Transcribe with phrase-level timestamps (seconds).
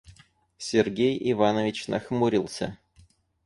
[0.57, 2.79] Сергей Иванович нахмурился.